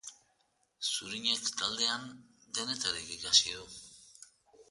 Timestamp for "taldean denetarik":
1.59-3.13